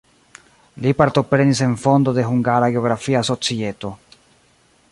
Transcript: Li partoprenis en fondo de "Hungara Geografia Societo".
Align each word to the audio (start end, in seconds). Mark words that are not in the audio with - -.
Li 0.85 0.93
partoprenis 1.01 1.61
en 1.65 1.75
fondo 1.83 2.13
de 2.19 2.23
"Hungara 2.31 2.71
Geografia 2.77 3.21
Societo". 3.33 3.93